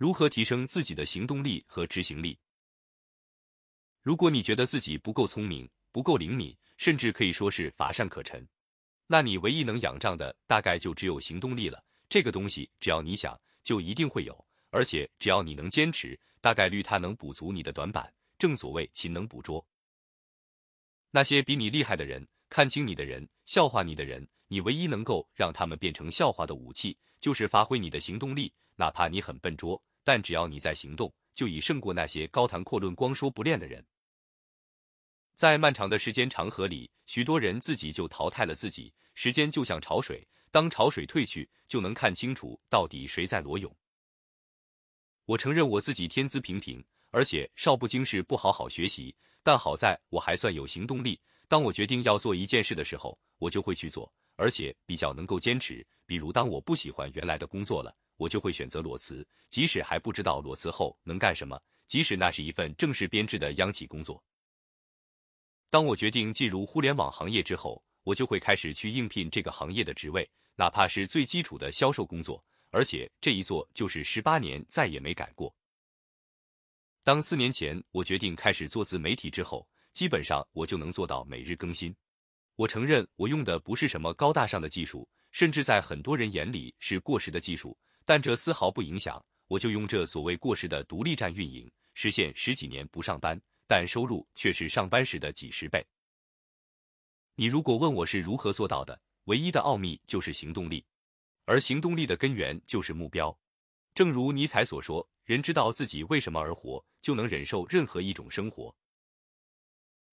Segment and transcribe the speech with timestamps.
[0.00, 2.38] 如何提升自己的行动力和执行力？
[4.00, 8.48] 如果你觉得自己不够聪明、不够灵敏，甚至可以说是乏善可陈，
[9.06, 11.84] 那你唯一能仰仗的大概就只有行动力了。
[12.08, 18.10] 这个东西只要你想，就一定会有，而且只要你能坚持，大概率它能补足你的短板。
[18.38, 19.62] 正所谓勤能补拙。
[21.10, 28.50] 那些比你厉害的人、看清你的人、笑话你的人，你唯一能够让他们变成笑话的武器，就是发挥你的行动力。
[28.76, 29.78] 哪怕你很笨拙，
[30.10, 33.86] 但只要你在行动，就已胜过那些高谈阔论、光说不练的人。
[35.36, 38.92] 在漫长的时间长河里，许多人自己就淘汰了自己。
[39.14, 43.72] 时间就像潮水，当潮水退去，就能看清楚到底谁在裸泳。
[45.26, 49.14] 我承认我自己天资平平，而且少不经事，不好好学习。
[49.44, 51.20] 但好在我还算有行动力。
[51.46, 55.86] 当我决定要做一件事的时候，我就会去做，而且比较能够坚持。
[56.04, 64.22] 比如，当我不喜欢原来的工作了，我就会选择裸辞，即使还不知道裸辞后能干什么，即使那是一份正式编制的央企工作。
[65.70, 75.54] 当我决定进入互联网行业之后，我就会开始去应聘这个行业的职位，哪怕是最基础的销售工作，而且这一做就是十八年，再也没改过。
[77.02, 81.96] 当四年前我决定开始做自媒体之后，基本上我就能做到每日更新。
[82.56, 87.74] 我承认我用的不是什么高大上的技术，甚至在很多人眼里是过时的技术，
[88.10, 93.40] 但这丝毫不影响，我就用这所谓过时的独立站运营，实现十几年不上班。
[93.68, 95.86] 但收入却是上班时的几十倍。
[97.36, 100.84] 你如果问我是如何做到的，唯一的奥秘就是行动力，
[101.44, 103.38] 而行动力的根源就是目标。
[103.94, 108.74] 正如尼采所说：“人知道自己为什么而活，就能忍受任何一种生活。”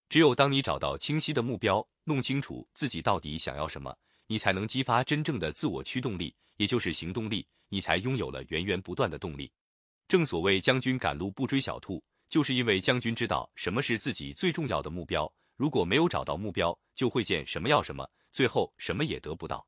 [0.07, 9.51] 只有当你找到清晰的目标，弄清楚自己到底想要什么，你才能激发真正的自我驱动力，也就是行动力，你才拥有了源源不断的动力。
[10.07, 12.03] 正所谓将军赶路不追小兔。
[12.29, 19.65] 就是因为将军知道什么是自己最重要的目标，如果没有找到目标，就会见什么要什么，最后什么也得不到。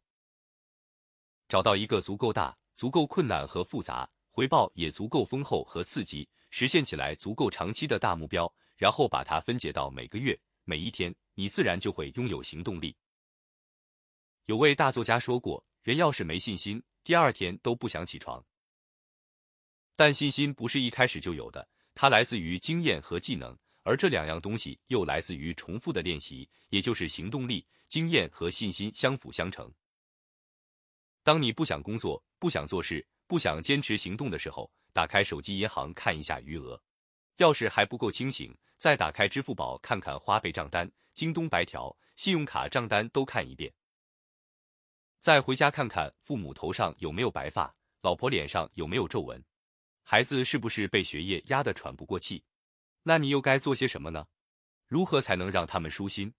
[1.48, 12.94] 找到一个足够大、足够困难和复杂，回报也足够丰厚和刺激，实现起来足够长期的大目标，然后把它分解到每个月、每一天，你自然就会拥有行动力。
[14.48, 18.44] 有位大作家说过：“人要是没信心，第二天都不想起床。”
[19.96, 21.68] 但信心不是一开始就有的。
[21.94, 27.68] 它来自于经验和技能，而这两样东西又来自于重复的练习，也就是行动力。
[27.90, 29.70] 经验和信心相辅相成。
[31.24, 36.80] 当你不想工作、不想做事、不想坚持行动的时候，打开手机银行看一下余额；
[37.38, 43.74] 要是还不够清醒，再打开支付宝看看花呗账单、京东白条、信用卡账单都看一遍。
[45.20, 49.44] 再回家看看父母头上有没有白发，老婆脸上有没有皱纹。
[50.02, 52.44] 孩子是不是被学业压得喘不过气？
[53.04, 54.28] 那你又该做些什么呢？
[54.88, 56.34] 如何才能让他们舒心，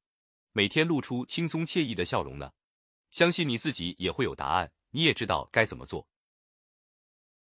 [0.52, 2.52] 每天露出轻松惬意的笑容呢？
[3.10, 6.08] 相信你自己也会有答案，你也知道该怎么做。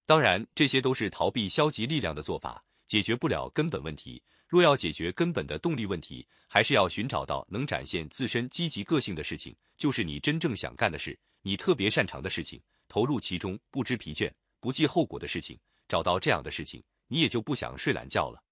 [0.04, 4.22] 当然，这些都是逃避消极力量的做法，解决不了根本问题。
[4.52, 14.30] 若要解决根本的动力问题，还是要寻找到能展现自身积极个性的事情，就是你真正想干的事，你特别擅长的事情，投入其中不知疲倦、
[14.60, 15.58] 不计后果的事情。
[15.88, 18.44] 找到这样的事情，你也就不想睡懒觉了。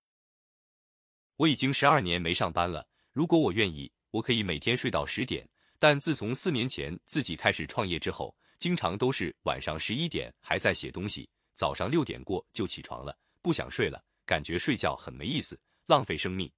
[1.36, 5.46] 我已经十二年没上班了，如果我愿意，我可以每天睡到十点。
[5.78, 16.48] 但自从四年前自己开始创业之后，经常都是晚上十一点还在写东西，早上六点过就起床了，不想睡了，感觉睡觉很没意思，浪费生命。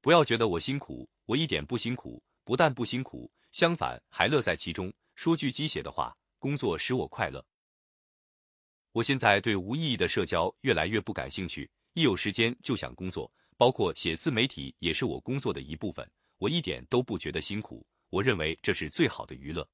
[0.00, 4.90] 不要觉得我辛苦，我一点不辛苦，不但不辛苦，相反还乐在其中。
[5.14, 7.44] 说句鸡血的话，工作使我快乐。
[8.92, 19.68] 我现在对无意义的社交越来越不感兴趣，一有时间就想工作，包括写自媒体也是我工作的一部分，我一点都不觉得辛苦，我认为这是最好的娱乐。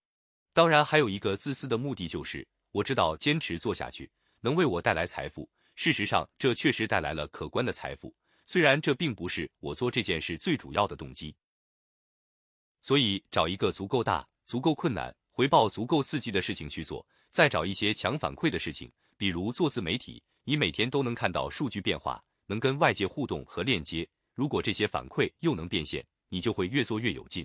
[0.52, 8.12] 当然，还有一个自私的目的，就是我知道坚持做下去能为我带来财富，事实上，这确实带来了可观的财富，
[8.46, 11.34] 虽然这并不是我做这件事最主要的动机。
[12.80, 18.90] 所以，找一个足够大、足够困难、回报足够刺激的事情去做，再找一些强反馈的事情。
[19.16, 24.08] 比如做自媒体，你每天都能看到数据变化，能跟外界互动和链接。
[24.32, 27.44] 如果这些反馈又能变现，你就会越做越有劲。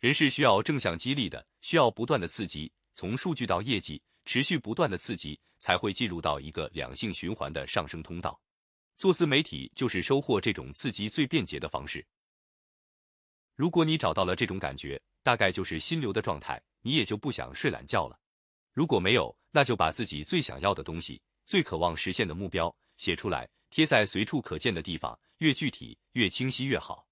[0.00, 8.40] 人是需要正向激励的，需要不断的刺激，从数据到业绩，持续不断的刺激，才会进入到一个良性循环的上升通道。
[8.96, 12.04] 做自媒体就是收获这种刺激最便捷的方式。
[13.54, 18.18] 如果你找到了这种感觉，大概就是心流的状态，你也就不想睡懒觉了。
[18.72, 27.06] 如果没有，那就把自己最想要的东西最渴望实现的目标写出来，贴在随处可见的地方，越具体越清晰越好。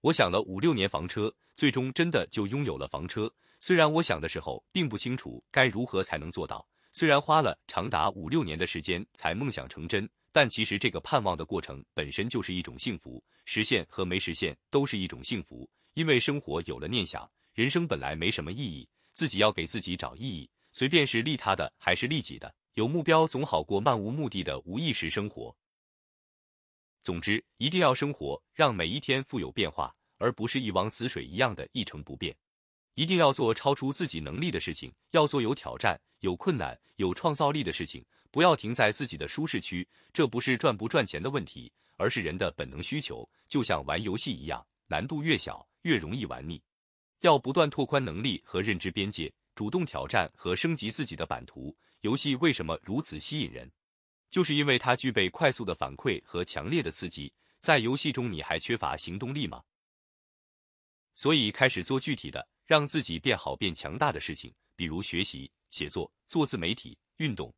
[0.00, 3.32] 我想了五六年房车，最终真的就拥有了房车。
[3.60, 15.68] 虽然我想的时候并不清楚该如何才能做到，虽然花了长达五六年的时间才梦想成真，但其实这个盼望的过程本身就是一种幸福，实现和没实现都是一种幸福。
[15.92, 22.52] 因为生活有了念想，人生本来没什么意义，自己要给自己找意义，随便是利他的还是利己的。
[22.74, 25.54] 有目标总好过漫无目的的无意识生活。
[27.02, 32.34] 总之，一定要生活，让每一天富有变化，而不是一汪死水一样的一成不变。
[32.94, 38.02] 一定要做超出自己能力的事情，要做有挑战、有困难、有创造力的事情，
[38.32, 39.86] 不要停在自己的舒适区。
[40.12, 46.60] 这不是赚不赚钱的问题，而是人的本能需求，就像玩游戏一样，难度越小，越容易玩腻。
[47.20, 51.76] 要不断拓宽能力和认知边界，主动挑战和升级自己的版图。
[52.00, 53.70] 游戏为什么如此吸引人？
[54.28, 57.32] 就是因为它具备快速的反馈和强烈的刺激。
[57.60, 59.62] 在游戏中，你还缺乏行动力吗？
[61.14, 67.54] 所以开始做具体的，让自己变好、变强大的事情，比如学习、写作、做自媒体、运动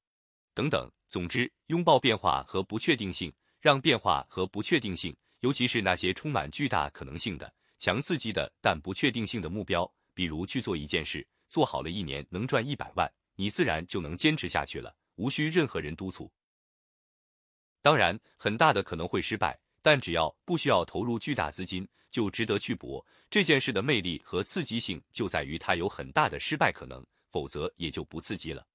[0.55, 0.91] 等等。
[1.09, 13.13] 总之，拥抱变化和不确定性，让变化和不确定性，尤其是那些充满巨大可能性的、强刺激的但不确定性的目标，比如去做一件事，做好了一年能赚一百万。
[13.37, 16.31] 你自然就能坚持下去了，无需任何人督促。
[17.83, 23.05] 当然，很大的可能会失败，但只要不需要投入巨大资金，就值得去搏。
[23.29, 28.67] 这件事的魅力和刺激性就在于它有很大的失败可能，否则也就不刺激了。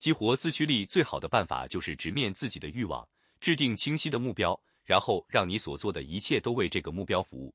[0.00, 3.06] 激活自驱力最好的办法就是直面自己的欲望，
[3.38, 7.54] 制定清晰的目标，然后让你所做的一切都为这个目标服务。